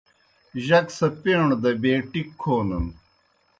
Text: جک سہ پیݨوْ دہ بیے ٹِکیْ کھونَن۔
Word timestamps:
جک 0.65 0.87
سہ 0.97 1.07
پیݨوْ 1.21 1.57
دہ 1.61 1.71
بیے 1.81 1.95
ٹِکیْ 2.11 2.33
کھونَن۔ 2.41 2.85